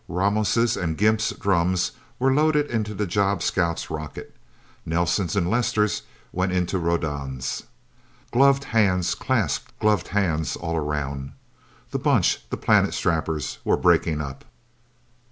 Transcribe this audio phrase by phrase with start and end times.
[0.07, 4.35] Ramos' and Gimp's drums were loaded into the job scout's rocket.
[4.83, 7.61] Nelsen's and Lester's went into Rodan's.
[8.31, 11.33] Gloved hands clasped gloved hands all around.
[11.91, 14.43] The Bunch, the Planet Strappers, were breaking up.